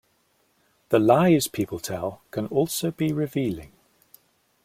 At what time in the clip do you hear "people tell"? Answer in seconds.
1.47-2.23